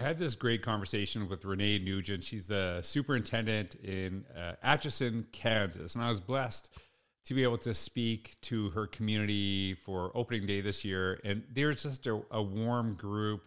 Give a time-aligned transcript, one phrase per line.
[0.00, 2.24] I had this great conversation with Renee Nugent.
[2.24, 5.94] She's the superintendent in uh, Atchison, Kansas.
[5.94, 6.70] And I was blessed
[7.26, 11.20] to be able to speak to her community for opening day this year.
[11.22, 13.42] And they're just a, a warm group,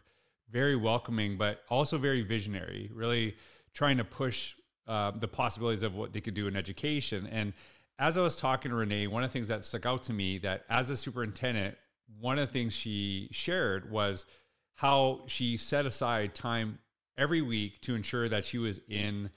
[0.51, 3.35] very welcoming, but also very visionary, really
[3.73, 4.53] trying to push
[4.87, 7.27] uh, the possibilities of what they could do in education.
[7.31, 7.53] And
[7.97, 10.37] as I was talking to Renee, one of the things that stuck out to me
[10.39, 11.77] that as a superintendent,
[12.19, 14.27] one of the things she shared was
[14.75, 16.79] how she set aside time
[17.17, 19.29] every week to ensure that she was in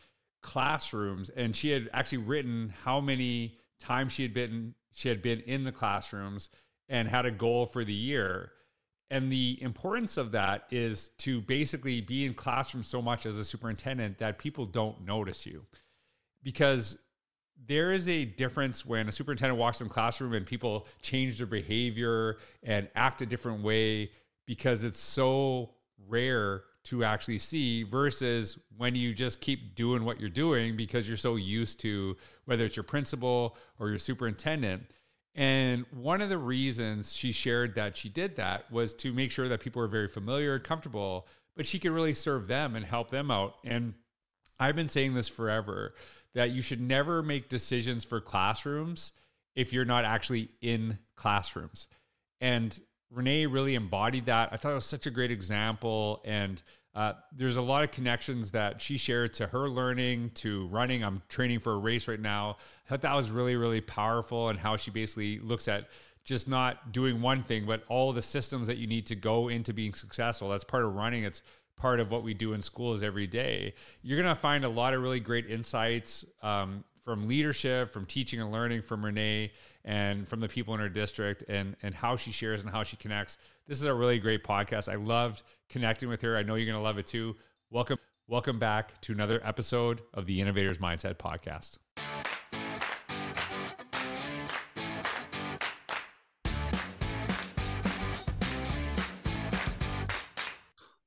[0.42, 1.28] classrooms.
[1.30, 5.64] And she had actually written how many times she had been she had been in
[5.64, 6.48] the classrooms
[6.88, 8.52] and had a goal for the year.
[9.11, 13.45] And the importance of that is to basically be in classrooms so much as a
[13.45, 15.64] superintendent that people don't notice you.
[16.42, 16.97] Because
[17.66, 21.47] there is a difference when a superintendent walks in the classroom and people change their
[21.47, 24.11] behavior and act a different way
[24.46, 25.70] because it's so
[26.09, 31.16] rare to actually see versus when you just keep doing what you're doing because you're
[31.16, 34.84] so used to whether it's your principal or your superintendent.
[35.34, 39.48] And one of the reasons she shared that she did that was to make sure
[39.48, 43.10] that people were very familiar and comfortable, but she could really serve them and help
[43.10, 43.56] them out.
[43.64, 43.94] And
[44.58, 45.94] I've been saying this forever
[46.34, 49.12] that you should never make decisions for classrooms
[49.56, 51.88] if you're not actually in classrooms.
[52.41, 52.78] And
[53.17, 54.50] Renee really embodied that.
[54.53, 56.20] I thought it was such a great example.
[56.27, 56.62] And
[56.95, 61.03] uh, there's a lot of connections that she shared to her learning, to running.
[61.03, 62.59] I'm training for a race right now.
[62.84, 65.89] I thought that was really, really powerful and how she basically looks at
[66.25, 69.72] just not doing one thing, but all the systems that you need to go into
[69.72, 70.50] being successful.
[70.50, 71.25] That's part of running.
[71.25, 71.42] It's
[71.77, 73.75] part of what we do in schools every day.
[74.03, 78.41] You're going to find a lot of really great insights um, from leadership, from teaching
[78.41, 79.53] and learning from Renee
[79.85, 82.97] and from the people in her district and and how she shares and how she
[82.97, 83.39] connects.
[83.69, 84.93] This is a really great podcast.
[84.93, 86.37] I loved connecting with her.
[86.37, 87.37] I know you're going to love it too.
[87.71, 91.79] Welcome welcome back to another episode of the Innovators Mindset podcast.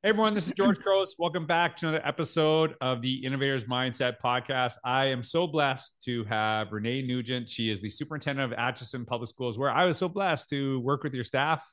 [0.09, 1.18] Everyone, this is George Couros.
[1.20, 4.74] Welcome back to another episode of the Innovators Mindset podcast.
[4.84, 7.47] I am so blessed to have Renee Nugent.
[7.47, 11.03] She is the superintendent of Atchison Public Schools, where I was so blessed to work
[11.03, 11.64] with your staff,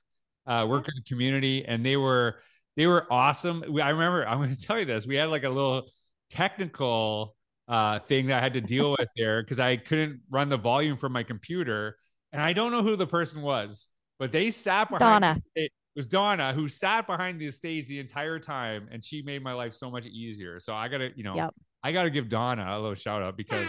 [0.47, 2.37] uh, work with the community, and they were
[2.77, 3.65] they were awesome.
[3.83, 5.07] I remember I'm going to tell you this.
[5.07, 5.89] We had like a little
[6.29, 7.35] technical
[7.69, 10.99] uh, thing that I had to deal with there because I couldn't run the volume
[10.99, 11.97] from my computer,
[12.35, 15.37] and I don't know who the person was, but they sat behind Donna.
[15.97, 19.75] Was Donna who sat behind the stage the entire time, and she made my life
[19.75, 20.61] so much easier.
[20.61, 21.55] So I gotta, you know, Yep.
[21.83, 23.67] I gotta give Donna a little shout out because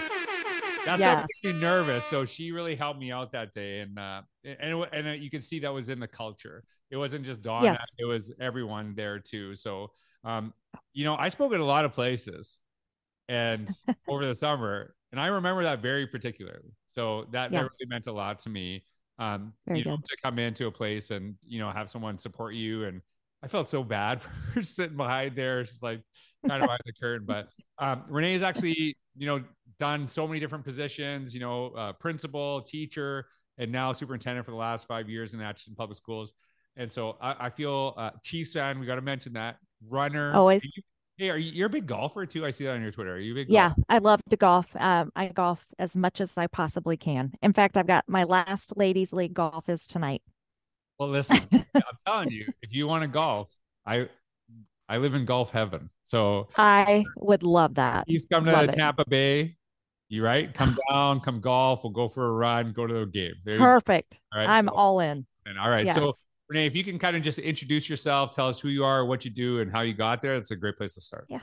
[0.86, 1.16] that's Yeah.
[1.16, 2.06] what makes me nervous.
[2.06, 5.42] So she really helped me out that day, and uh, and and uh, you can
[5.42, 6.64] see that was in the culture.
[6.92, 7.78] It wasn't just Donna; Yes.
[7.98, 9.56] it was everyone there too.
[9.56, 9.92] So,
[10.24, 10.54] um,
[10.94, 12.60] you know, I spoke at a lot of places,
[13.30, 13.70] and
[14.10, 16.74] over the summer, and I remember that very particularly.
[16.90, 17.60] So that, Yeah.
[17.60, 18.84] that really meant a lot to me.
[19.20, 20.06] Um, Very you know, good.
[20.06, 23.02] to come into a place and you know have someone support you, and
[23.44, 24.22] I felt so bad
[24.54, 26.02] for sitting behind there, just like
[26.48, 27.26] kind of behind the curtain.
[27.26, 29.44] But um, Renee's actually, you know,
[29.80, 31.34] done so many different positions.
[31.34, 33.26] You know, uh, principal, teacher,
[33.58, 36.34] and now superintendent for the last five years in Atchison Public Schools.
[36.76, 38.80] And so I, I feel uh, Chiefs fan.
[38.80, 39.58] We got to mention that
[39.88, 40.34] runner.
[40.34, 40.62] Always.
[41.20, 42.46] Are you- hey, are you you're a big golfer too?
[42.46, 43.14] I see that on your Twitter.
[43.16, 43.50] Are you a big?
[43.50, 43.82] Yeah, golfer?
[43.90, 44.68] I love to golf.
[44.76, 47.34] Um, I golf as much as I possibly can.
[47.42, 50.22] In fact, I've got my last ladies' league golf is tonight.
[51.00, 53.50] Well, listen, I'm telling you, if you want to golf,
[53.86, 54.10] I
[54.90, 55.90] I live in golf heaven.
[56.04, 58.08] So I would love that.
[58.08, 58.76] Chiefs come to Love it.
[58.76, 59.56] Tampa Bay.
[60.10, 60.54] You right?
[60.54, 61.84] Come down, come golf.
[61.84, 62.72] We'll go for a run.
[62.74, 63.34] Go to the game.
[63.44, 63.60] There you.
[63.60, 64.18] Perfect.
[64.34, 65.26] All right, I'm so- all in.
[65.46, 65.92] And all right.
[65.94, 66.16] So Yes.
[66.50, 69.26] Renee, if you can kind of just introduce yourself, tell us who you are, what
[69.26, 71.26] you do, and how you got there, that's a great place to start.
[71.30, 71.40] Yeah.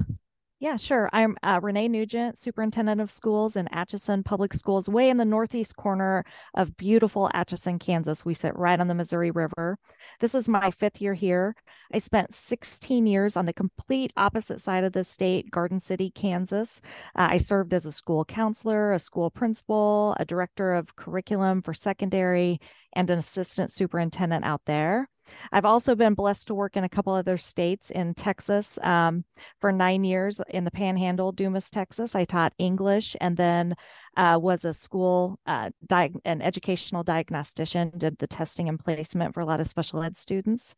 [0.61, 1.11] Yeah, sure.
[1.13, 5.77] I'm uh, Renee Nugent, superintendent of schools in Atchison Public Schools, way in the northeast
[5.77, 8.25] corner of beautiful Atchison, Kansas.
[8.25, 9.77] We sit right on the Missouri River.
[10.21, 11.55] This is my fifth year here.
[11.93, 16.81] I spent 16 years on the complete opposite side of the state, Garden City, Kansas.
[17.19, 21.75] Uh, I served as a school counselor, a school principal, a director of curriculum for
[21.75, 22.61] secondary,
[22.95, 25.11] and an assistant superintendent out there.
[25.53, 28.79] I've also been blessed to work in a couple other states in Texas.
[28.82, 29.25] Um,
[29.61, 32.15] for nine years in the Panhandle, Dumas, Texas.
[32.15, 33.75] I taught English and then
[34.17, 37.93] uh, was a school uh, an educational diagnostician.
[37.97, 40.75] Did the testing and placement for a lot of special ed students,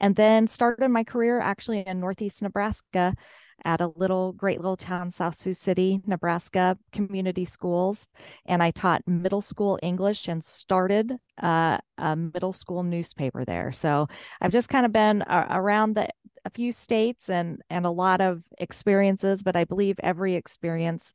[0.00, 3.14] and then started my career actually in Northeast Nebraska
[3.64, 8.08] at a little great little town, South Sioux City, Nebraska Community Schools,
[8.46, 11.12] and I taught middle school English and started
[11.42, 13.72] uh, a middle school newspaper there.
[13.72, 14.08] So
[14.40, 16.08] I've just kind of been uh, around the
[16.44, 21.12] a few states and and a lot of experiences, but I believe every experience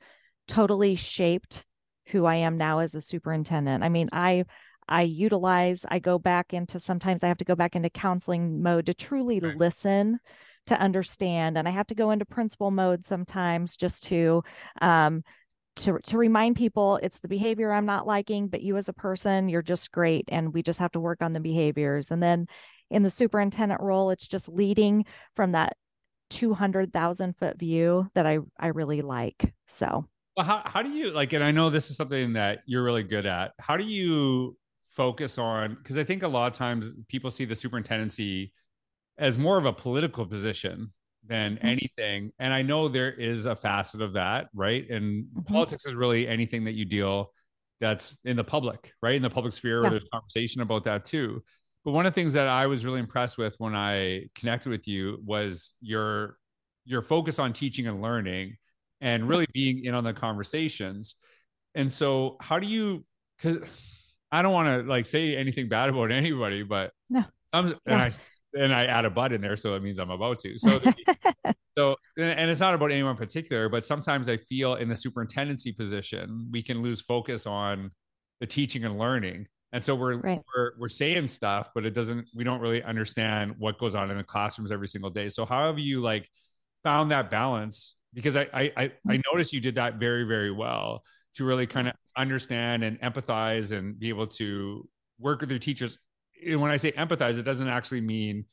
[0.47, 1.65] totally shaped
[2.07, 3.83] who I am now as a superintendent.
[3.83, 4.45] I mean, I
[4.89, 8.85] I utilize, I go back into sometimes I have to go back into counseling mode
[8.85, 9.57] to truly right.
[9.57, 10.19] listen
[10.67, 14.43] to understand and i have to go into principal mode sometimes just to
[14.81, 15.23] um,
[15.77, 19.47] to to remind people it's the behavior I'm not liking, but you as a person,
[19.47, 22.11] you're just great, and we just have to work on the behaviors.
[22.11, 22.47] And then
[22.89, 25.05] in the superintendent role, it's just leading
[25.35, 25.77] from that
[26.29, 29.53] 200,000 foot view that I I really like.
[29.67, 30.05] So,
[30.35, 31.33] well, how how do you like?
[31.33, 33.53] And I know this is something that you're really good at.
[33.59, 34.57] How do you
[34.89, 35.75] focus on?
[35.75, 38.51] Because I think a lot of times people see the superintendency
[39.17, 40.91] as more of a political position
[41.25, 41.67] than mm-hmm.
[41.67, 42.31] anything.
[42.39, 44.89] And I know there is a facet of that, right?
[44.89, 45.41] And mm-hmm.
[45.41, 47.31] politics is really anything that you deal
[47.79, 49.15] that's in the public, right?
[49.15, 49.89] In the public sphere, yeah.
[49.89, 51.43] there's conversation about that too.
[51.85, 54.87] But one of the things that I was really impressed with when I connected with
[54.87, 56.37] you was your
[56.85, 58.55] your focus on teaching and learning
[59.01, 61.15] and really being in on the conversations.
[61.75, 63.05] And so how do you
[63.39, 63.59] cuz
[64.31, 67.23] I don't want to like say anything bad about anybody, but no.
[67.53, 68.11] I'm, and I
[68.55, 70.57] and I add a but in there, so it means I'm about to.
[70.57, 70.81] So,
[71.77, 75.71] so and it's not about anyone in particular, but sometimes I feel in the superintendency
[75.71, 77.91] position, we can lose focus on
[78.41, 80.41] the teaching and learning, and so we're right.
[80.55, 82.27] we're we're saying stuff, but it doesn't.
[82.35, 85.29] We don't really understand what goes on in the classrooms every single day.
[85.29, 86.29] So, how have you like
[86.83, 87.95] found that balance?
[88.13, 89.21] Because I I I, I mm-hmm.
[89.31, 91.03] noticed you did that very very well
[91.35, 94.87] to really kind of understand and empathize and be able to
[95.19, 95.97] work with your teachers
[96.45, 98.45] when I say empathize, it doesn't actually mean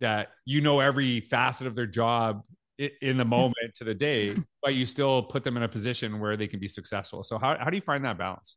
[0.00, 2.42] that you know every facet of their job
[2.78, 6.36] in the moment to the day, but you still put them in a position where
[6.36, 7.22] they can be successful.
[7.22, 8.56] So how, how do you find that balance?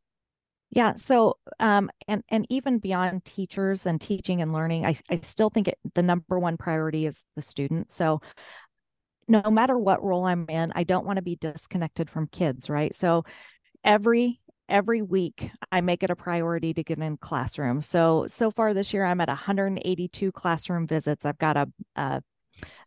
[0.71, 0.93] Yeah.
[0.93, 5.67] So, um, and and even beyond teachers and teaching and learning, I I still think
[5.67, 7.91] it, the number one priority is the student.
[7.91, 8.19] So,
[9.27, 12.93] no matter what role I'm in, I don't want to be disconnected from kids, right?
[12.95, 13.25] So,
[13.83, 17.81] every every week I make it a priority to get in classroom.
[17.81, 21.25] So so far this year I'm at 182 classroom visits.
[21.25, 22.21] I've got a, a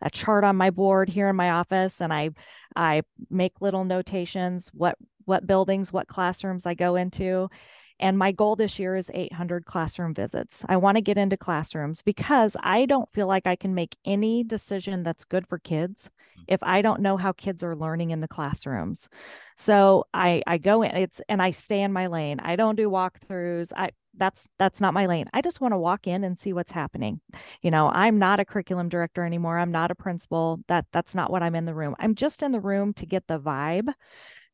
[0.01, 2.31] a chart on my board here in my office and I
[2.75, 7.51] I make little notations what what buildings, what classrooms I go into.
[8.01, 10.65] And my goal this year is 800 classroom visits.
[10.69, 14.45] I want to get into classrooms because I don't feel like I can make any
[14.45, 16.45] decision that's good for kids mm.
[16.49, 19.09] if I don't know how kids are learning in the classrooms.
[19.57, 22.41] So I I go in it's and I stay in my lane.
[22.41, 23.73] I don't do walkthroughs.
[23.77, 25.27] I that's that's not my lane.
[25.33, 27.21] I just want to walk in and see what's happening.
[27.63, 29.59] You know, I'm not a curriculum director anymore.
[29.59, 30.61] I'm not a principal.
[30.69, 31.97] That that's not what I'm in the room.
[31.99, 33.93] I'm just in the room to get the vibe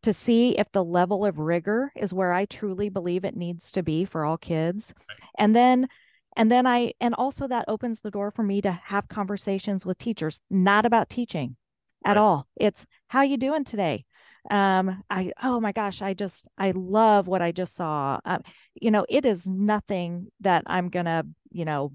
[0.04, 3.82] to see if the level of rigor is where I truly believe it needs to
[3.82, 4.94] be for all kids.
[5.38, 5.88] And then
[6.36, 9.98] and then I and also that opens the door for me to have conversations with
[9.98, 11.56] teachers, not about teaching
[12.04, 12.18] at right.
[12.18, 12.46] all.
[12.56, 14.04] It's how you doing today?
[14.50, 18.42] um i oh my gosh i just i love what i just saw um,
[18.74, 21.92] you know it is nothing that i'm gonna you know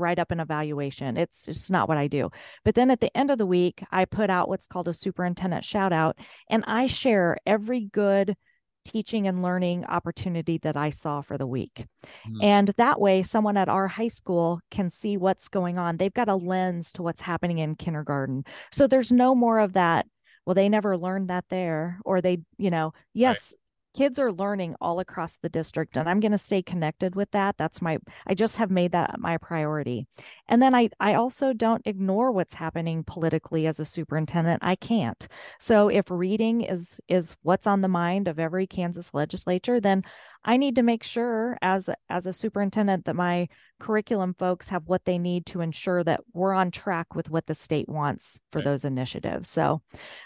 [0.00, 1.16] write up an evaluation.
[1.16, 2.30] It's just not what I do.
[2.64, 5.64] But then at the end of the week, I put out what's called a superintendent
[5.64, 6.18] shout out,
[6.48, 8.36] and I share every good
[8.84, 11.86] teaching and learning opportunity that I saw for the week.
[12.26, 12.42] Mm.
[12.42, 15.96] And that way, someone at our high school can see what's going on.
[15.96, 18.44] They've got a lens to what's happening in kindergarten.
[18.72, 20.06] So there's no more of that.
[20.46, 23.52] Well, they never learned that there, or they, you know, yes,
[23.94, 27.56] kids are learning all across the district and i'm going to stay connected with that.
[27.58, 30.06] That's my i just have made that my priority.
[30.48, 34.62] And then i i also don't ignore what's happening politically as a superintendent.
[34.62, 35.26] I can't.
[35.58, 40.04] So if reading is is what's on the mind of every kansas legislature then
[40.44, 45.04] I need to make sure as as a superintendent that my curriculum folks have what
[45.04, 48.64] they need to ensure that we're on track with what the state wants for right.
[48.64, 49.48] those initiatives.
[49.48, 49.82] So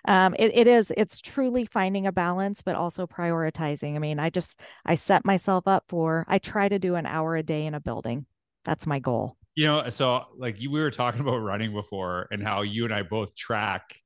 [0.07, 3.97] um, it, it is it's truly finding a balance, but also prioritizing.
[3.97, 7.37] I mean, I just I set myself up for I try to do an hour
[7.37, 8.27] a day in a building.
[8.65, 9.37] That's my goal.
[9.57, 13.03] You know, so like we were talking about running before and how you and I
[13.03, 14.01] both track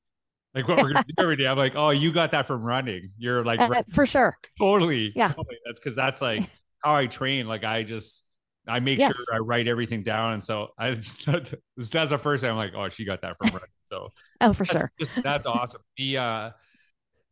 [0.55, 1.47] like what we're gonna do every day.
[1.47, 3.11] I'm like, oh, you got that from running.
[3.19, 4.37] You're like uh, for sure.
[4.59, 5.13] Totally.
[5.15, 5.29] Yeah.
[5.29, 5.59] Totally.
[5.65, 6.45] That's because that's like
[6.85, 7.47] how I train.
[7.47, 8.25] Like I just
[8.67, 9.15] I make yes.
[9.15, 10.35] sure I write everything down.
[10.35, 13.51] And so I just that's the first time I'm like, oh, she got that from
[13.51, 13.69] running.
[13.85, 14.91] So oh, for sure.
[14.99, 15.83] Just, that's awesome.
[15.97, 16.51] The uh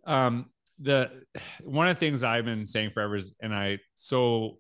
[0.05, 0.47] um
[0.79, 1.11] the
[1.63, 4.59] one of the things I've been saying forever is, and I so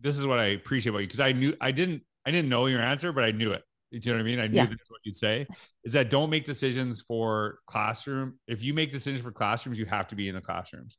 [0.00, 2.66] this is what I appreciate about you because I knew I didn't I didn't know
[2.66, 3.62] your answer, but I knew it.
[4.00, 4.40] Do you know what I mean?
[4.40, 4.66] I knew yeah.
[4.66, 5.46] that's what you'd say.
[5.84, 8.38] Is that don't make decisions for classroom.
[8.46, 10.96] If you make decisions for classrooms, you have to be in the classrooms.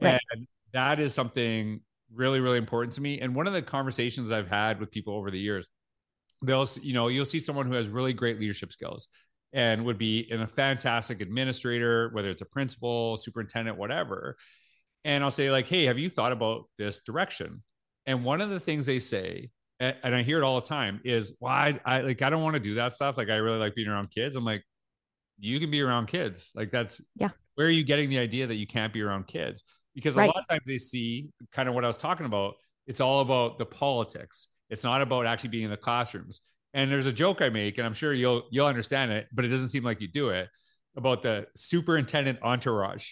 [0.00, 0.20] Right.
[0.32, 1.80] And that is something
[2.12, 3.20] really, really important to me.
[3.20, 5.66] And one of the conversations I've had with people over the years
[6.46, 9.08] they'll you know you'll see someone who has really great leadership skills
[9.52, 14.36] and would be in a fantastic administrator whether it's a principal superintendent whatever
[15.04, 17.62] and i'll say like hey have you thought about this direction
[18.06, 19.50] and one of the things they say
[20.02, 22.42] and, i hear it all the time is why well, I, I like i don't
[22.42, 23.16] want to do that stuff.
[23.16, 24.36] Like i really like being around kids.
[24.36, 24.62] I'm like
[25.38, 26.52] you can be around kids.
[26.54, 27.30] Like that's yeah.
[27.54, 29.64] where are you getting the idea that you can't be around kids?
[29.94, 30.26] Because a right.
[30.26, 32.54] lot of times they see kind of what i was talking about.
[32.86, 34.48] It's all about the politics.
[34.70, 36.40] It's not about actually being in the classrooms.
[36.74, 39.48] And there's a joke I make, and I'm sure you'll you'll understand it, but it
[39.48, 40.48] doesn't seem like you do it
[40.96, 43.06] about the superintendent entourage,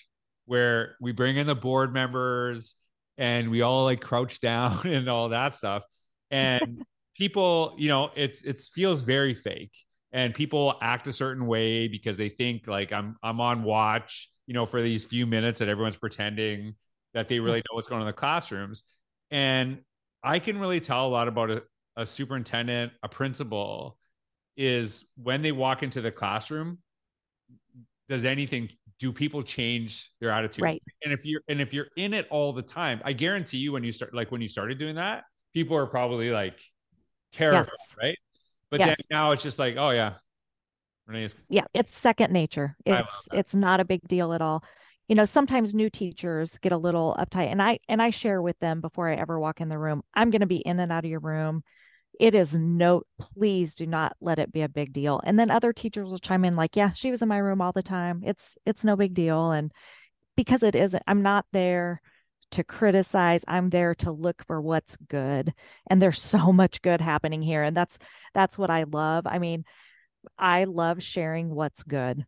[0.47, 2.75] where we bring in the board members
[3.19, 5.85] and we all like crouch down and all that stuff.
[6.33, 6.85] And
[7.17, 9.77] people, you know, it's it feels very fake.
[10.13, 14.55] And people act a certain way because they think like I'm I'm on watch, you
[14.55, 16.75] know, for these few minutes that everyone's pretending
[17.15, 18.83] that they really know what's going on in the classrooms.
[19.31, 19.81] And
[20.23, 21.63] I can really tell a lot about a,
[21.97, 23.99] a superintendent, a principal,
[24.57, 26.79] is when they walk into the classroom,
[28.09, 32.15] does anything do people change their attitude right and if you're and if you're in
[32.15, 34.95] it all the time i guarantee you when you start like when you started doing
[34.95, 35.25] that
[35.55, 36.59] people are probably like
[37.33, 37.97] terrified yes.
[38.01, 38.19] right?
[38.71, 38.89] But yes.
[38.89, 40.15] then now it's just like oh yeah.
[41.07, 41.35] Renee's.
[41.49, 42.77] yeah it's second nature.
[42.87, 44.63] It's it's not a big deal at all.
[45.09, 48.59] You know sometimes new teachers get a little uptight and i and i share with
[48.61, 51.05] them before i ever walk in the room i'm going to be in and out
[51.05, 51.63] of your room.
[52.21, 55.21] It is no please do not let it be a big deal.
[55.25, 57.73] And then other teachers will chime in like yeah she was in my room all
[57.73, 58.23] the time.
[58.25, 59.51] It's it's no big deal.
[59.51, 59.73] And
[60.37, 62.01] because it isn't i'm not there
[62.53, 65.53] to criticize i'm there to look for what's good
[65.89, 67.99] and there's so much good happening here and that's
[68.35, 69.65] that's what i love i mean
[70.39, 72.25] i love sharing what's good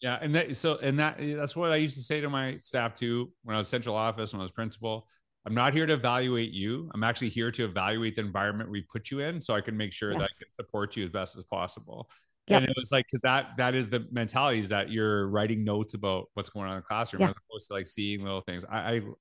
[0.00, 2.56] yeah, and that so and that eh, that's what I used to say to my
[2.58, 5.06] staff too when I was central office when I was principal.
[5.46, 6.90] I'm not here to evaluate you.
[6.94, 9.92] I'm actually here to evaluate the environment we put you in, so I can make
[9.92, 10.18] sure yes.
[10.18, 12.10] that I can support you as best as possible.
[12.50, 12.62] Yep.
[12.62, 15.94] And it was like because that that is the mentality is that you're writing notes
[15.94, 17.28] about what's going on in the classroom yeah.
[17.28, 18.64] as opposed to like seeing little things.
[18.68, 18.78] I,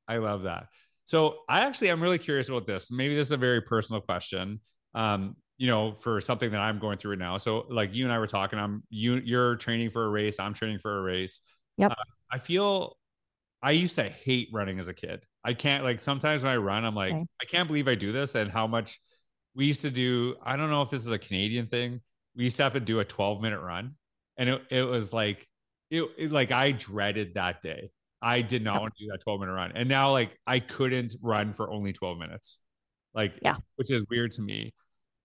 [0.07, 0.67] I I love that.
[1.05, 2.91] So I actually I'm really curious about this.
[2.91, 4.59] Maybe this is a very personal question.
[4.95, 7.37] Um, you know, for something that I'm going through right now.
[7.37, 10.53] So like you and I were talking, I'm you you're training for a race, I'm
[10.53, 11.41] training for a race.
[11.77, 11.91] Yep.
[11.91, 11.95] Uh,
[12.31, 12.97] I feel
[13.61, 15.21] I used to hate running as a kid.
[15.43, 17.25] I can't like sometimes when I run, I'm like, okay.
[17.41, 18.99] I can't believe I do this and how much
[19.53, 20.35] we used to do.
[20.41, 22.01] I don't know if this is a Canadian thing.
[22.35, 23.95] We used to have to do a 12 minute run.
[24.37, 25.47] And it, it was like
[25.89, 27.91] it, it like I dreaded that day.
[28.21, 29.71] I did not want to do that 12 minute run.
[29.75, 32.57] And now like I couldn't run for only 12 minutes.
[33.13, 34.73] Like yeah, which is weird to me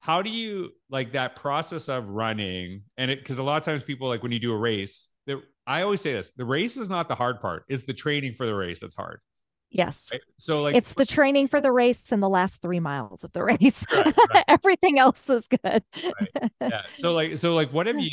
[0.05, 3.83] how do you like that process of running and it because a lot of times
[3.83, 6.91] people like when you do a race the, i always say this the race is
[6.91, 9.21] not the hard part it's the training for the race that's hard
[9.75, 10.21] yes right?
[10.39, 13.43] so like it's the training for the race and the last three miles of the
[13.45, 14.45] race right, right.
[14.49, 15.83] everything else is good
[16.61, 18.11] yeah so like so like what have you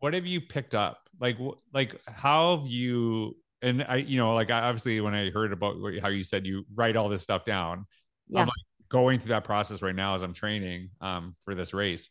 [0.00, 1.38] what have you picked up like
[1.72, 6.08] like how have you and i you know like obviously when i heard about how
[6.08, 7.86] you said you write all this stuff down
[8.28, 8.40] yeah.
[8.40, 8.54] I'm like,
[8.94, 12.10] going through that process right now as I'm training um, for this race.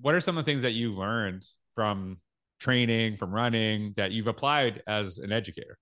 [0.00, 2.18] What are some of the things that you learned from
[2.58, 5.78] training, from running that you've applied as an educator?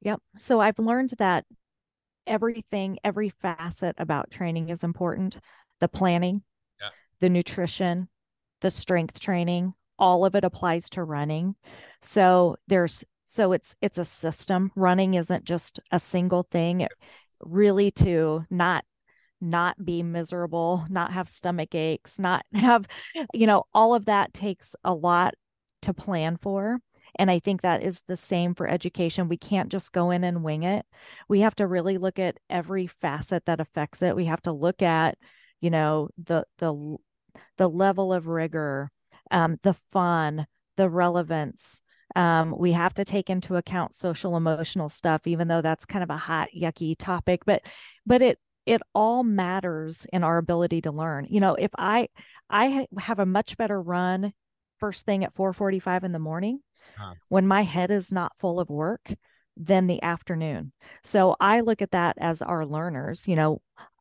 [0.00, 0.20] Yep.
[0.36, 1.44] So I've learned that
[2.28, 5.38] everything, every facet about training is important.
[5.80, 6.42] The planning,
[6.80, 6.90] yeah.
[7.20, 8.08] the nutrition,
[8.60, 11.56] the strength training, all of it applies to running.
[12.02, 14.70] So there's so it's it's a system.
[14.74, 16.82] Running isn't just a single thing.
[16.82, 16.92] It,
[17.40, 18.84] really to not
[19.40, 22.86] not be miserable, not have stomach aches, not have,
[23.32, 25.34] you know, all of that takes a lot
[25.82, 26.80] to plan for.
[27.18, 29.28] And I think that is the same for education.
[29.28, 30.86] We can't just go in and wing it.
[31.28, 34.14] We have to really look at every facet that affects it.
[34.14, 35.18] We have to look at,
[35.60, 36.96] you know, the the
[37.56, 38.90] the level of rigor,
[39.30, 40.46] um, the fun,
[40.76, 41.80] the relevance.
[42.16, 46.10] Um, we have to take into account social emotional stuff, even though that's kind of
[46.10, 47.44] a hot, yucky topic.
[47.44, 47.62] But
[48.06, 52.06] but it it all matters in our ability to learn you know if i
[52.50, 54.30] i have a much better run
[54.78, 56.60] first thing at 4:45 in the morning
[57.28, 59.12] when my head is not full of work
[59.56, 60.72] than the afternoon.
[61.02, 63.60] So i look at that as our learners you know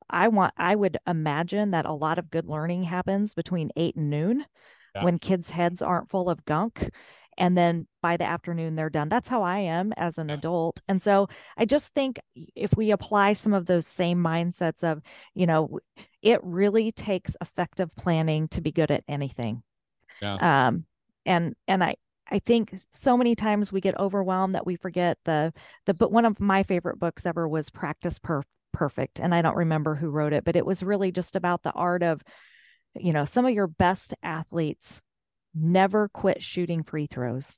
[0.10, 4.10] i want i would imagine that a lot of good learning happens between 8 and
[4.10, 4.46] noon
[4.96, 5.04] yeah.
[5.04, 6.90] when kids heads aren't full of gunk
[7.38, 9.10] and then by the afternoon they're done.
[9.10, 10.82] That's how i am as an adult.
[10.88, 11.28] And so
[11.58, 12.20] i just think
[12.56, 15.02] if we apply some of those same mindsets of
[15.34, 15.80] you know
[16.22, 19.64] it really takes effective planning to be good at anything.
[20.22, 20.68] Yeah.
[20.68, 20.86] um
[21.26, 21.96] and and i
[22.32, 25.54] I think so many times we get overwhelmed that we forget the
[25.86, 28.44] the but one of my favorite books ever was Practice per-
[28.74, 31.72] Perfect and I don't remember who wrote it but it was really just about the
[31.72, 32.22] art of
[33.00, 35.02] you know, some of your best athletes
[35.54, 37.58] never quit shooting free throws.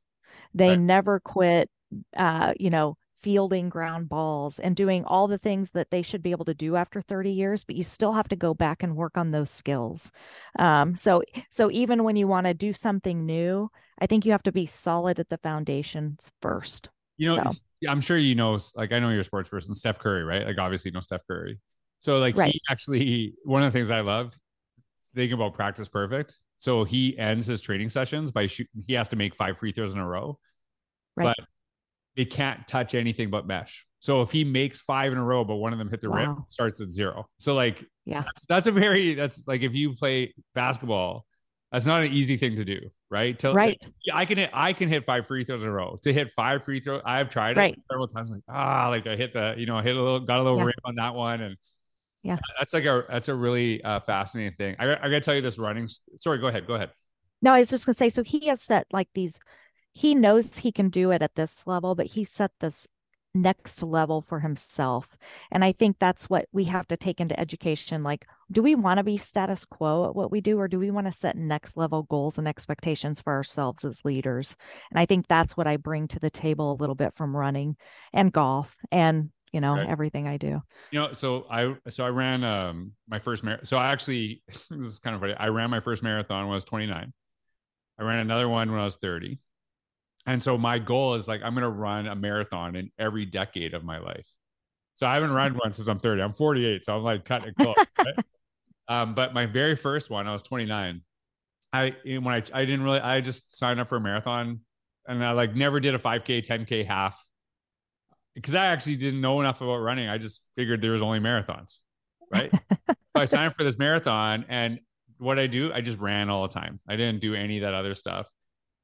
[0.53, 0.79] They right.
[0.79, 1.69] never quit,
[2.15, 6.31] uh, you know, fielding ground balls and doing all the things that they should be
[6.31, 9.17] able to do after 30 years but you still have to go back and work
[9.17, 10.09] on those skills
[10.57, 14.43] um, so so even when you want to do something new i think you have
[14.43, 17.61] to be solid at the foundations first you know so.
[17.87, 20.57] i'm sure you know like i know you're a sports person steph curry right like
[20.57, 21.59] obviously you know steph curry
[21.99, 22.51] so like right.
[22.51, 24.37] he actually one of the things i love
[25.15, 28.83] thinking about practice perfect so he ends his training sessions by shooting.
[28.85, 30.37] He has to make five free throws in a row,
[31.15, 31.33] right.
[31.37, 31.45] but
[32.17, 33.85] it can't touch anything but mesh.
[34.01, 36.17] So if he makes five in a row, but one of them hit the wow.
[36.17, 37.27] rim, starts at zero.
[37.37, 41.25] So like, yeah, that's, that's, a very that's like if you play basketball,
[41.71, 43.37] that's not an easy thing to do, right?
[43.39, 43.83] To, right.
[44.13, 45.97] I can hit I can hit five free throws in a row.
[46.01, 47.73] To hit five free throws, I've tried right.
[47.73, 48.31] it several times.
[48.31, 50.65] Like ah, like I hit the you know hit a little got a little yeah.
[50.65, 51.57] rim on that one, and
[52.23, 55.41] yeah that's like a that's a really uh, fascinating thing I, I gotta tell you
[55.41, 56.91] this running sorry go ahead go ahead
[57.41, 59.39] no i was just gonna say so he has set like these
[59.93, 62.87] he knows he can do it at this level but he set this
[63.41, 65.17] next level for himself.
[65.51, 68.97] And i think that's what we have to take into education like do we want
[68.97, 71.77] to be status quo at what we do or do we want to set next
[71.77, 74.55] level goals and expectations for ourselves as leaders?
[74.91, 77.75] And i think that's what i bring to the table a little bit from running
[78.13, 79.89] and golf and you know right.
[79.89, 80.61] everything i do.
[80.91, 84.71] You know so i so i ran um my first mar- so i actually this
[84.71, 87.13] is kind of funny i ran my first marathon when i was 29
[87.99, 89.39] i ran another one when i was 30
[90.25, 93.73] and so my goal is like i'm going to run a marathon in every decade
[93.73, 94.33] of my life
[94.95, 97.55] so i haven't run one since i'm 30 i'm 48 so i'm like cutting it
[97.55, 98.25] close right?
[98.87, 101.01] um but my very first one i was 29
[101.73, 104.59] i when i i didn't really i just signed up for a marathon
[105.07, 107.19] and i like never did a 5k 10k half
[108.39, 110.07] because I actually didn't know enough about running.
[110.07, 111.79] I just figured there was only marathons,
[112.31, 112.51] right?
[112.87, 114.79] so I signed up for this marathon, and
[115.17, 116.79] what I do, I just ran all the time.
[116.87, 118.27] I didn't do any of that other stuff,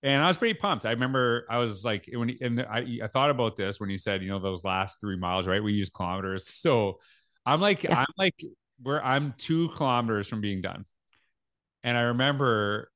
[0.05, 0.85] and I was pretty pumped.
[0.85, 4.21] I remember I was like, when and I, I thought about this when you said,
[4.24, 5.63] you know, those last three miles, right?
[5.63, 7.00] We use kilometers, so
[7.46, 8.00] I'm like, yeah.
[8.00, 8.41] I'm like,
[8.81, 10.85] where I'm two kilometers from being done,
[11.83, 12.89] and I remember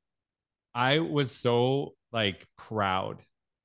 [0.73, 3.19] I was so like proud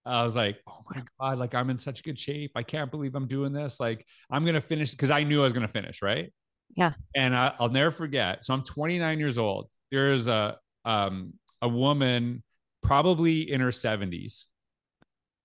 [0.06, 2.52] I was like, oh my God, like I'm in such good shape.
[2.54, 3.80] I can't believe I'm doing this.
[3.80, 6.02] Like I'm going to finish because I knew I was going to finish.
[6.02, 6.32] Right.
[6.76, 6.92] Yeah.
[7.14, 8.44] And I, will never forget.
[8.44, 9.68] So I'm 29 years old.
[9.90, 12.42] There's a, um, a woman
[12.84, 14.46] probably in her 70s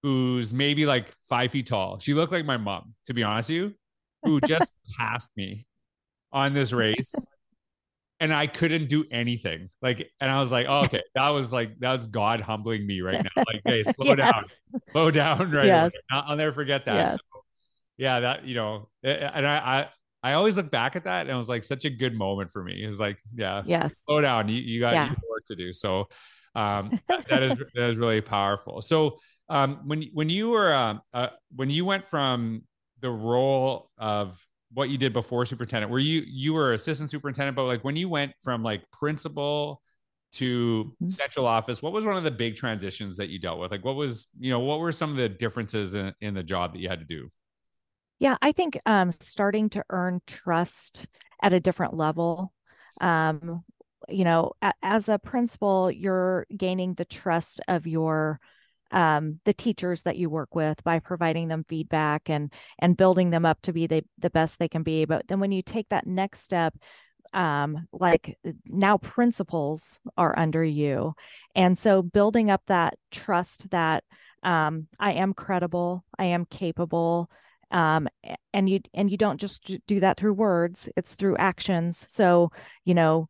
[0.04, 2.00] who's maybe like five feet tall.
[2.00, 3.74] She looked like my mom, to be honest with you,
[4.24, 5.66] who just passed me
[6.32, 7.14] on this race
[8.20, 9.70] and I couldn't do anything.
[9.82, 13.02] Like, and I was like, oh, okay, that was like that was God humbling me
[13.02, 13.44] right now.
[13.48, 14.18] Like, hey, slow yes.
[14.18, 14.46] down,
[14.92, 15.66] slow down, right?
[15.66, 15.92] Yes.
[16.12, 16.96] I'll, never forget that.
[16.96, 17.14] Yes.
[17.14, 17.42] So,
[17.98, 19.88] yeah, that you know, and I,
[20.24, 22.52] I I always look back at that and it was like such a good moment
[22.52, 22.84] for me.
[22.84, 24.50] It was like, yeah, yes, slow down.
[24.50, 25.10] You you got, yeah.
[25.30, 25.72] work to do.
[25.72, 26.10] So
[26.56, 28.82] um that, is that is really powerful.
[28.82, 29.18] So
[29.50, 32.64] um when when you were um uh, when you went from
[33.02, 34.40] the role of
[34.74, 38.08] what you did before superintendent where you you were assistant superintendent but like when you
[38.08, 39.82] went from like principal
[40.32, 41.08] to mm-hmm.
[41.08, 43.96] central office what was one of the big transitions that you dealt with like what
[43.96, 46.88] was you know what were some of the differences in, in the job that you
[46.88, 47.28] had to do
[48.20, 51.08] yeah i think um starting to earn trust
[51.42, 52.54] at a different level
[53.02, 53.64] um
[54.12, 58.40] you know a, as a principal you're gaining the trust of your
[58.92, 63.46] um, the teachers that you work with by providing them feedback and and building them
[63.46, 65.06] up to be the, the best they can be.
[65.06, 66.74] But then when you take that next step
[67.34, 71.14] um, like now principals are under you.
[71.54, 74.04] And so building up that trust that
[74.42, 77.30] um, i am credible i am capable
[77.72, 78.08] um,
[78.54, 82.06] and you and you don't just do that through words it's through actions.
[82.10, 82.52] So
[82.86, 83.30] you know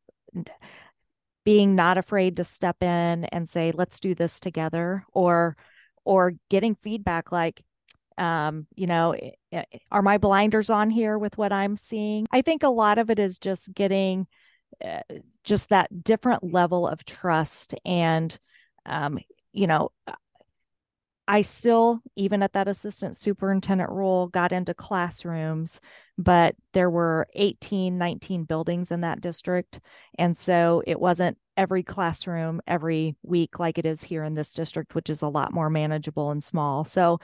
[1.46, 5.56] being not afraid to step in and say let's do this together or
[6.06, 7.64] or getting feedback like
[8.18, 9.16] um, you know
[9.92, 12.28] are my blinders on here with what i'm seeing?
[12.32, 14.28] I think a lot of it is just getting
[14.84, 15.02] uh,
[15.44, 18.38] just that different level of trust and
[18.86, 19.18] um,
[19.54, 19.92] you know
[21.30, 25.80] I still, even at that assistant superintendent role, got into classrooms,
[26.20, 29.80] but there were 18, 19 buildings in that district.
[30.18, 34.96] And so it wasn't every classroom every week like it is here in this district,
[34.96, 36.84] which is a lot more manageable and small.
[36.84, 37.22] So,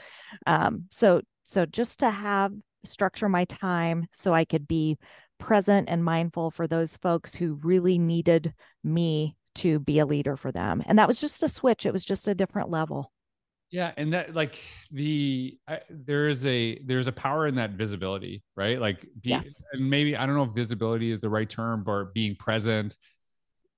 [0.47, 2.53] um, so, so just to have
[2.85, 4.97] structure my time so I could be
[5.39, 10.53] present and mindful for those folks who really needed me to be a leader for
[10.53, 10.81] them.
[10.85, 11.85] And that was just a switch.
[11.85, 13.11] It was just a different level.
[13.71, 14.57] Yeah, and that like
[14.91, 18.79] the I, there is a there's a power in that visibility, right?
[18.79, 19.63] Like, be, yes.
[19.73, 22.95] and maybe I don't know if visibility is the right term, but being present.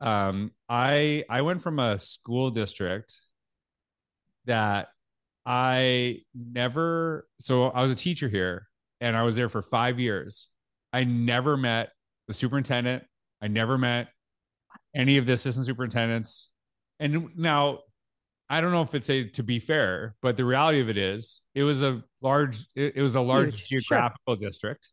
[0.02, 3.16] um, I I went from a school district
[4.46, 4.90] that
[5.46, 7.28] I never.
[7.42, 8.68] So I was a teacher here,
[9.02, 10.50] and I was there for five years.
[10.94, 11.90] I never met
[12.28, 13.04] the superintendent.
[13.42, 14.10] I never met
[14.96, 16.50] any of the assistant superintendents.
[17.00, 17.80] And now,
[18.50, 21.42] I don't know if it's a to be fair, but the reality of it is,
[21.54, 22.60] it was a large.
[22.76, 24.48] It, it was a large huge, geographical sure.
[24.48, 24.90] district.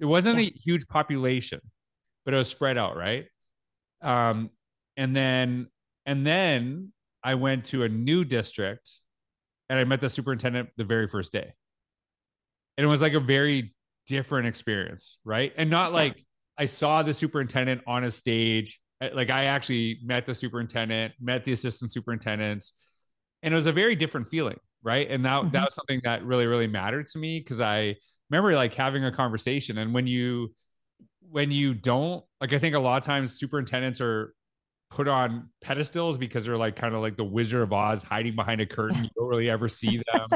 [0.00, 0.48] It wasn't yeah.
[0.48, 1.60] a huge population,
[2.24, 3.26] but it was spread out, right?
[4.02, 4.50] Um,
[4.96, 5.68] and then
[6.06, 6.92] and then
[7.22, 8.90] I went to a new district
[9.68, 11.52] and I met the superintendent the very first day.
[12.76, 13.74] And it was like a very
[14.06, 15.52] different experience, right?
[15.56, 16.22] And not like
[16.56, 18.80] I saw the superintendent on a stage.
[19.00, 22.72] Like I actually met the superintendent, met the assistant superintendents,
[23.42, 25.08] and it was a very different feeling, right?
[25.10, 25.50] And that mm-hmm.
[25.50, 27.96] that was something that really really mattered to me because I
[28.30, 30.52] remember like having a conversation and when you
[31.30, 34.34] when you don't like i think a lot of times superintendents are
[34.90, 38.60] put on pedestals because they're like kind of like the wizard of oz hiding behind
[38.60, 40.28] a curtain you don't really ever see them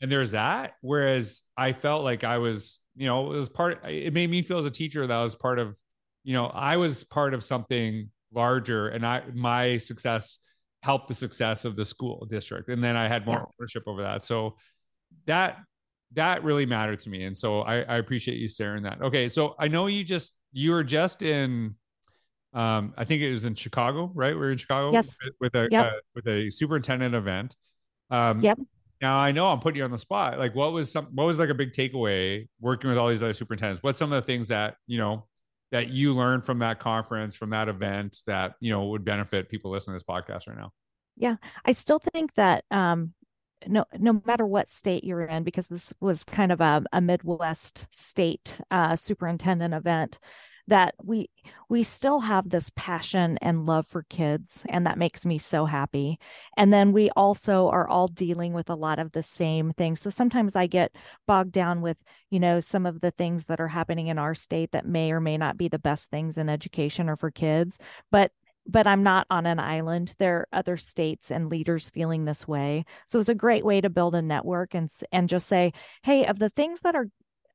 [0.00, 4.14] and there's that whereas i felt like i was you know it was part it
[4.14, 5.78] made me feel as a teacher that I was part of
[6.24, 10.38] you know i was part of something larger and i my success
[10.82, 13.44] helped the success of the school district and then i had more yeah.
[13.60, 14.56] ownership over that so
[15.26, 15.58] that
[16.12, 17.24] that really mattered to me.
[17.24, 19.00] And so I, I appreciate you sharing that.
[19.00, 19.28] Okay.
[19.28, 21.76] So I know you just, you were just in,
[22.52, 24.34] um, I think it was in Chicago, right?
[24.34, 25.16] We are in Chicago yes.
[25.24, 25.86] with, with a, yep.
[25.86, 27.54] uh, with a superintendent event.
[28.10, 28.58] Um, yep.
[29.00, 30.38] Now I know I'm putting you on the spot.
[30.38, 31.06] Like, what was some?
[31.14, 33.82] What was like a big takeaway working with all these other superintendents?
[33.82, 35.26] What's some of the things that you know
[35.70, 39.70] that you learned from that conference, from that event, that you know would benefit people
[39.70, 40.72] listening to this podcast right now?
[41.16, 43.14] Yeah, I still think that um,
[43.66, 47.86] no no matter what state you're in because this was kind of a, a midwest
[47.90, 50.18] state uh, superintendent event
[50.70, 51.28] that we
[51.68, 56.18] we still have this passion and love for kids and that makes me so happy
[56.56, 60.08] and then we also are all dealing with a lot of the same things so
[60.08, 60.94] sometimes i get
[61.26, 61.96] bogged down with
[62.30, 65.20] you know some of the things that are happening in our state that may or
[65.20, 67.76] may not be the best things in education or for kids
[68.10, 68.30] but
[68.66, 70.14] but I'm not on an island.
[70.18, 72.84] There are other states and leaders feeling this way.
[73.08, 76.38] So it's a great way to build a network and and just say, hey, of
[76.38, 77.08] the things that are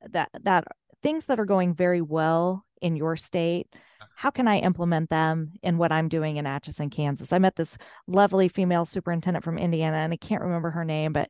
[0.09, 0.65] that that
[1.05, 3.67] things that are going very well in your state,
[4.15, 7.33] how can I implement them in what I'm doing in Atchison, Kansas?
[7.33, 11.29] I met this lovely female superintendent from Indiana, and I can't remember her name, but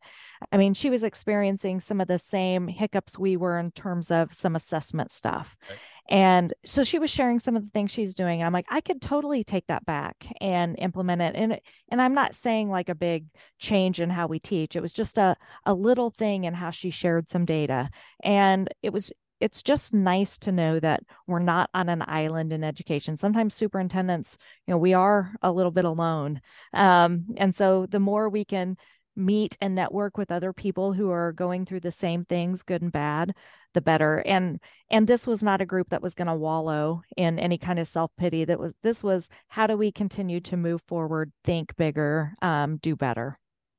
[0.51, 4.33] I mean, she was experiencing some of the same hiccups we were in terms of
[4.33, 5.55] some assessment stuff.
[5.69, 5.79] Right.
[6.07, 8.43] And so she was sharing some of the things she's doing.
[8.43, 11.35] I'm like, I could totally take that back and implement it.
[11.35, 13.25] And and I'm not saying like a big
[13.57, 14.75] change in how we teach.
[14.75, 17.89] It was just a a little thing in how she shared some data.
[18.23, 19.11] And it was
[19.45, 23.15] it's just nice to know that we're not on an island in education.
[23.15, 26.41] Sometimes superintendents, you know, we are a little bit alone.
[26.73, 28.75] Um, and so the more we can
[29.15, 32.91] meet and network with other people who are going through the same things, good and
[32.91, 33.35] bad,
[33.75, 34.17] the better.
[34.25, 37.77] And and this was not a group that was going to wallow in any kind
[37.77, 38.45] of self-pity.
[38.45, 42.95] That was this was how do we continue to move forward, think bigger, um, do
[42.95, 43.37] better.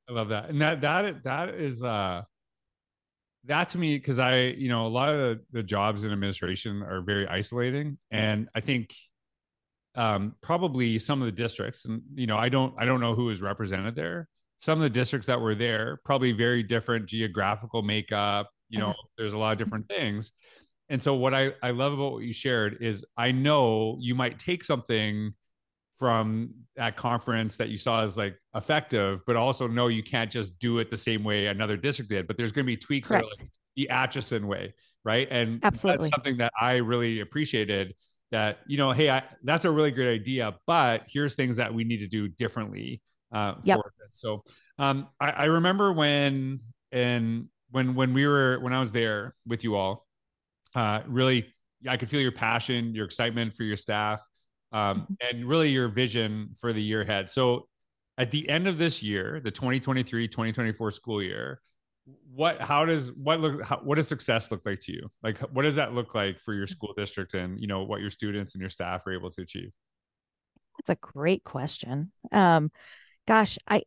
[0.09, 0.49] I love that.
[0.49, 2.21] And that that that is uh
[3.47, 6.83] that to me because i you know a lot of the, the, jobs in administration
[6.83, 8.93] are very isolating and i think
[9.95, 13.29] um, probably some of the districts and you know i don't i don't know who
[13.29, 14.27] is represented there.
[14.59, 19.07] Some of the districts that were there probably very different geographical makeup you know mm-hmm.
[19.17, 20.31] there's a lot of different things.
[20.89, 24.37] And so what i i love about what you shared is i know you might
[24.39, 25.33] take something
[25.99, 30.57] from that conference that you saw as like effective, but also know you can't just
[30.59, 32.27] do it the same way another district did.
[32.27, 35.27] But there's going to be tweaks that are like the Atchison way, right?
[35.31, 37.95] And absolutely something that I really appreciated.
[38.31, 41.85] That you know, hey, I, that's a really great idea, but here's things that we
[41.85, 43.01] need to do differently.
[43.31, 43.79] Uh, yep.
[43.79, 44.09] for it.
[44.11, 44.43] So
[44.77, 46.59] um, I, I remember when
[46.91, 50.05] and when when we were when I was there with you all,
[50.75, 51.47] uh, really
[51.87, 54.21] I could feel your passion, your excitement for your staff
[54.71, 55.13] um, mm-hmm.
[55.21, 57.29] and really your vision for the year ahead.
[57.29, 57.67] So
[58.17, 61.61] at the end of this year, the 2023 2024 school year,
[62.33, 65.63] what how does what look how, what does success look like to you like what
[65.63, 68.61] does that look like for your school district and you know what your students and
[68.61, 69.71] your staff are able to achieve
[70.77, 72.71] that's a great question um
[73.27, 73.81] gosh i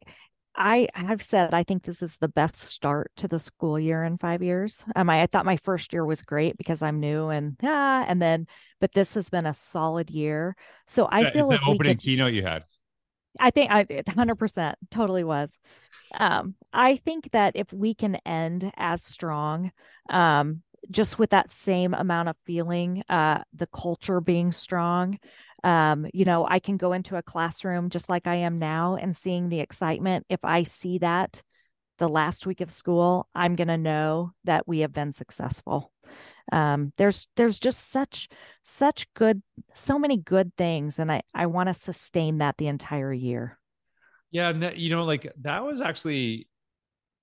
[0.57, 4.19] I have said I think this is the best start to the school year in
[4.19, 4.85] five years.
[4.97, 8.21] Um, I, I thought my first year was great because I'm new and ah, and
[8.21, 8.47] then,
[8.81, 10.57] but this has been a solid year.
[10.87, 12.65] So I yeah, feel like the opening could, keynote you had.
[13.39, 15.53] I think I 100% totally was.
[16.19, 19.73] Um, I think that if we can end as strong,
[20.11, 25.19] um, just with that same amount of feeling, uh, the culture being strong,
[25.62, 29.16] Um, you know, I can go into a classroom just like I am now and
[29.16, 30.25] seeing the excitement.
[30.31, 31.43] If I see that
[31.99, 35.93] the last week of school, I'm going to know that we have been successful.
[36.53, 38.29] Um, there's there's just such
[38.64, 39.43] such good
[39.75, 43.59] so many good things and I I want to sustain that the entire year.
[44.31, 46.49] Yeah, and that, you know like that was actually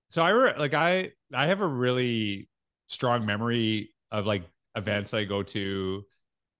[0.08, 2.48] so I re- like I I have a really
[2.88, 4.42] strong memory of like
[4.74, 6.04] events I go to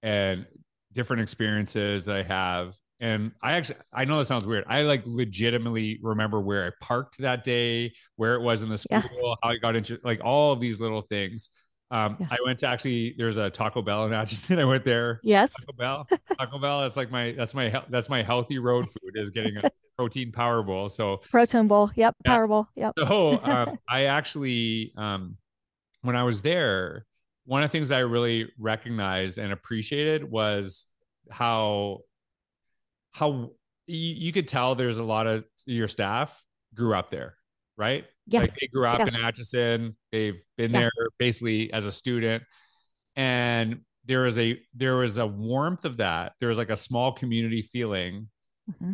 [0.01, 0.45] and
[0.93, 2.75] different experiences that I have.
[3.01, 4.65] And I actually, I know that sounds weird.
[4.67, 9.01] I like legitimately remember where I parked that day, where it was in the school,
[9.01, 9.35] yeah.
[9.41, 11.49] how I got into like all of these little things.
[11.91, 12.27] Um, yeah.
[12.29, 14.59] I went to actually, there's a Taco Bell in Atchison.
[14.59, 15.21] I went there.
[15.23, 15.53] Yes.
[15.59, 16.81] Taco Bell, Taco Bell.
[16.81, 20.61] That's like my, that's my, that's my healthy road food is getting a protein power
[20.61, 20.89] bowl.
[20.89, 21.91] So protein bowl.
[21.95, 22.15] Yep.
[22.25, 22.31] Yeah.
[22.31, 22.67] Power bowl.
[22.75, 22.93] Yep.
[22.97, 25.35] So um, I actually, um,
[26.01, 27.05] when I was there,
[27.45, 30.87] one of the things I really recognized and appreciated was
[31.31, 31.99] how
[33.11, 33.51] how
[33.87, 37.35] you, you could tell there's a lot of your staff grew up there,
[37.77, 38.05] right?
[38.27, 38.41] Yes.
[38.41, 39.07] Like they grew up yes.
[39.07, 39.97] in Atchison.
[40.11, 40.81] They've been yeah.
[40.81, 42.43] there basically as a student.
[43.15, 46.33] And there was a there was a warmth of that.
[46.39, 48.29] There was like a small community feeling.
[48.69, 48.93] Mm-hmm.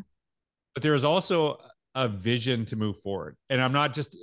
[0.74, 1.58] But there was also
[1.94, 3.38] a vision to move forward.
[3.50, 4.18] And I'm not just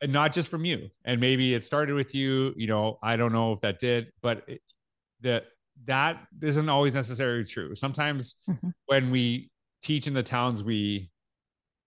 [0.00, 0.90] and not just from you.
[1.04, 4.44] And maybe it started with you, you know, I don't know if that did, but
[4.48, 4.60] it,
[5.22, 5.46] that
[5.84, 7.74] that isn't always necessarily true.
[7.74, 8.70] Sometimes mm-hmm.
[8.86, 9.50] when we
[9.82, 11.10] teach in the towns we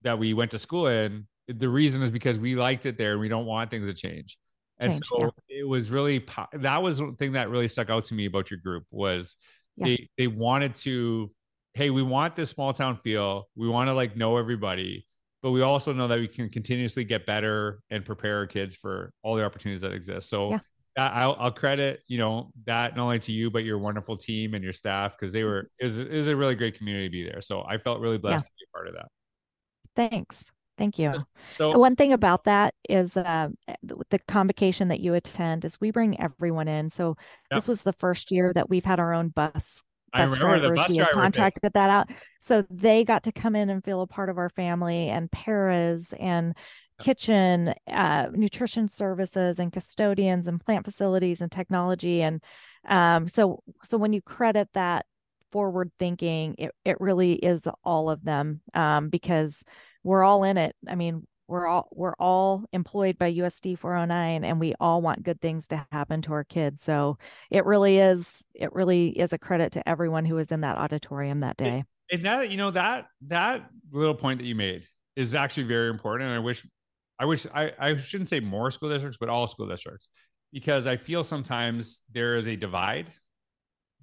[0.03, 3.21] that we went to school in, the reason is because we liked it there and
[3.21, 4.37] we don't want things to change.
[4.79, 5.59] And change, so yeah.
[5.61, 8.59] it was really that was the thing that really stuck out to me about your
[8.59, 9.35] group was
[9.77, 9.85] yeah.
[9.85, 11.29] they they wanted to
[11.73, 13.47] hey, we want this small town feel.
[13.55, 15.07] We want to like know everybody
[15.41, 19.13] but we also know that we can continuously get better and prepare our kids for
[19.23, 20.29] all the opportunities that exist.
[20.29, 20.59] So yeah.
[20.97, 24.63] I'll, I'll, credit, you know, that not only to you, but your wonderful team and
[24.63, 27.41] your staff, because they were, is is a really great community to be there.
[27.41, 28.47] So I felt really blessed yeah.
[28.47, 29.07] to be a part of that.
[29.95, 30.43] Thanks.
[30.77, 31.13] Thank you.
[31.57, 33.49] So, One thing about that is uh,
[33.83, 36.89] the convocation that you attend is we bring everyone in.
[36.89, 37.15] So
[37.51, 37.57] yeah.
[37.57, 40.79] this was the first year that we've had our own bus bus drivers.
[40.79, 42.09] Bus we had contracted that out.
[42.39, 46.13] So they got to come in and feel a part of our family and paras
[46.19, 46.55] and
[46.99, 52.21] kitchen, uh, nutrition services and custodians and plant facilities and technology.
[52.21, 52.41] And
[52.87, 55.05] um, so, so when you credit that
[55.51, 59.63] forward thinking, it, it really is all of them um, because
[60.03, 60.75] we're all in it.
[60.87, 65.41] I mean, we're all we're all employed by USD 409 and we all want good
[65.41, 66.81] things to happen to our kids.
[66.81, 67.17] So
[67.49, 71.41] it really is it really is a credit to everyone who was in that auditorium
[71.41, 71.83] that day.
[72.11, 74.87] And that you know that that little point that you made
[75.17, 76.65] is actually very important and I wish
[77.19, 80.07] I wish I I shouldn't say more school districts but all school districts
[80.53, 83.11] because I feel sometimes there is a divide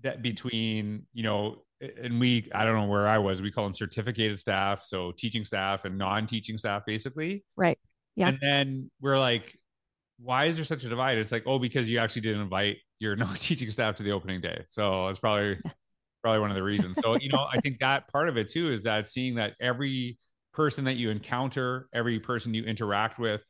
[0.02, 3.74] that between, you know, and we i don't know where i was we call them
[3.74, 7.44] certificated staff so teaching staff and non-teaching staff basically.
[7.56, 7.78] Right.
[8.16, 8.28] Yeah.
[8.28, 9.56] And then we're like
[10.20, 11.18] why is there such a divide?
[11.18, 14.64] It's like oh because you actually didn't invite your non-teaching staff to the opening day.
[14.70, 15.70] So it's probably yeah.
[16.22, 16.98] probably one of the reasons.
[17.02, 20.18] So you know i think that part of it too is that seeing that every
[20.52, 23.42] person that you encounter every person you interact with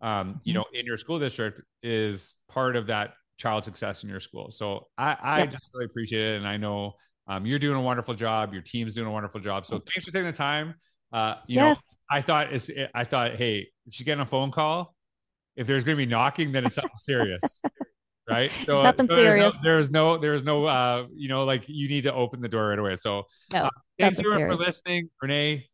[0.00, 0.58] um, you mm-hmm.
[0.58, 4.50] know in your school district is part of that child success in your school.
[4.50, 5.52] So i i yep.
[5.52, 6.94] just really appreciate it and i know
[7.28, 8.52] um, you're doing a wonderful job.
[8.52, 9.66] Your team's doing a wonderful job.
[9.66, 10.74] So thanks for taking the time.
[11.12, 11.76] Uh, you yes.
[11.76, 14.94] know, I thought it's, I thought, hey, she's getting a phone call,
[15.56, 17.60] if there's going to be knocking, then it's something serious,
[18.30, 18.50] right?
[18.66, 19.54] So, nothing so serious.
[19.62, 22.68] There's no, there's no, no, uh, you know, like you need to open the door
[22.68, 22.96] right away.
[22.96, 24.58] So, no, uh, thanks everyone serious.
[24.58, 25.68] for listening, Renee.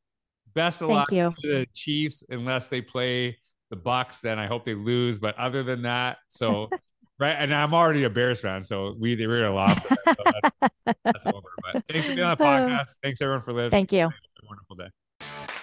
[0.55, 1.31] Best of Thank luck you.
[1.31, 3.39] to the Chiefs, unless they play
[3.71, 4.21] the Bucs.
[4.21, 5.19] Then I hope they lose.
[5.19, 6.69] But other than that, so.
[7.23, 7.37] right?
[7.39, 9.87] And I'm already a Bears fan, so we they were lost.
[9.89, 11.49] It, so that's, that's over.
[11.63, 12.99] But thanks for being on the podcast.
[13.03, 13.71] Thanks everyone for listening.
[13.71, 14.11] Thank you.
[14.45, 15.59] wonderful day.